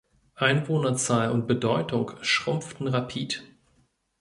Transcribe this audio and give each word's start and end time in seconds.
Einwohnerzahl 0.33 1.29
und 1.29 1.45
Bedeutung 1.45 2.13
schrumpften 2.23 2.87
rapid. 2.87 3.43